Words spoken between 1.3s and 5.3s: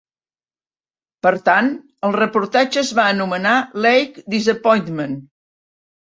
tant, el reportatge es va anomenar Lake Disappointment.